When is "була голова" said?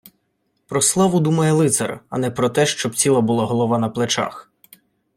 3.21-3.77